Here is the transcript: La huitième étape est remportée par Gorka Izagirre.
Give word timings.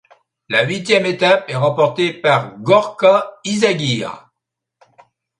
La 0.49 0.63
huitième 0.63 1.05
étape 1.05 1.47
est 1.47 1.55
remportée 1.55 2.11
par 2.11 2.57
Gorka 2.57 3.35
Izagirre. 3.43 4.31